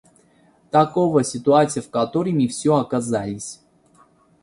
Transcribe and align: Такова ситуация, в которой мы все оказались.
Такова 0.71 1.23
ситуация, 1.23 1.83
в 1.83 1.91
которой 1.91 2.33
мы 2.33 2.47
все 2.47 2.75
оказались. 2.75 3.59